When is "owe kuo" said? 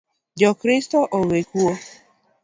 1.17-1.71